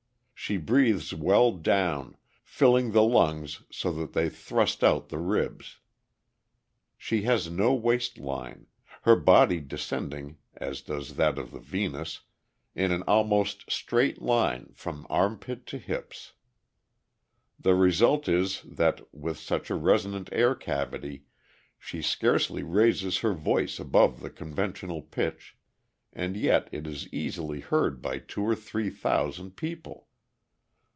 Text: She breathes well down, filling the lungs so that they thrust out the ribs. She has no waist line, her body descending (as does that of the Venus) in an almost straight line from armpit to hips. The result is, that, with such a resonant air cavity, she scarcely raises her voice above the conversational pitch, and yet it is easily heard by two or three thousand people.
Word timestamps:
She 0.33 0.57
breathes 0.57 1.13
well 1.13 1.51
down, 1.51 2.17
filling 2.43 2.91
the 2.91 3.03
lungs 3.03 3.61
so 3.71 3.91
that 3.93 4.11
they 4.13 4.27
thrust 4.27 4.83
out 4.83 5.07
the 5.09 5.19
ribs. 5.19 5.77
She 6.97 7.21
has 7.21 7.49
no 7.51 7.73
waist 7.75 8.17
line, 8.17 8.65
her 9.03 9.15
body 9.15 9.59
descending 9.61 10.39
(as 10.55 10.81
does 10.81 11.15
that 11.15 11.37
of 11.37 11.51
the 11.51 11.59
Venus) 11.59 12.21
in 12.75 12.91
an 12.91 13.03
almost 13.03 13.69
straight 13.71 14.19
line 14.21 14.71
from 14.73 15.05
armpit 15.11 15.65
to 15.67 15.77
hips. 15.77 16.33
The 17.59 17.75
result 17.75 18.27
is, 18.27 18.63
that, 18.63 19.13
with 19.13 19.37
such 19.37 19.69
a 19.69 19.75
resonant 19.75 20.27
air 20.33 20.55
cavity, 20.55 21.23
she 21.77 22.01
scarcely 22.01 22.63
raises 22.63 23.19
her 23.19 23.33
voice 23.35 23.79
above 23.79 24.19
the 24.21 24.31
conversational 24.31 25.03
pitch, 25.03 25.55
and 26.11 26.35
yet 26.35 26.67
it 26.73 26.87
is 26.87 27.07
easily 27.13 27.59
heard 27.61 28.01
by 28.01 28.17
two 28.17 28.41
or 28.41 28.55
three 28.55 28.89
thousand 28.89 29.51
people. 29.55 30.07